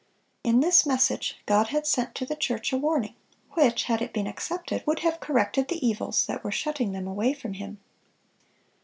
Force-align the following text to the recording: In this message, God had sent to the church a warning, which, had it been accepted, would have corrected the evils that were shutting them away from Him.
In 0.43 0.61
this 0.61 0.83
message, 0.83 1.37
God 1.45 1.67
had 1.67 1.85
sent 1.85 2.15
to 2.15 2.25
the 2.25 2.35
church 2.35 2.73
a 2.73 2.77
warning, 2.79 3.13
which, 3.51 3.83
had 3.83 4.01
it 4.01 4.11
been 4.13 4.25
accepted, 4.25 4.81
would 4.87 5.01
have 5.01 5.19
corrected 5.19 5.67
the 5.67 5.87
evils 5.87 6.25
that 6.25 6.43
were 6.43 6.51
shutting 6.51 6.91
them 6.91 7.07
away 7.07 7.35
from 7.35 7.53
Him. 7.53 7.79